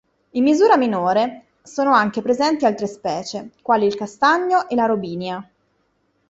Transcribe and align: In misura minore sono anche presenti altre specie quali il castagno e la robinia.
In 0.31 0.41
misura 0.43 0.77
minore 0.77 1.43
sono 1.61 1.93
anche 1.93 2.23
presenti 2.23 2.65
altre 2.65 2.87
specie 2.87 3.51
quali 3.61 3.85
il 3.85 3.93
castagno 3.93 4.67
e 4.67 4.73
la 4.73 4.87
robinia. 4.87 5.47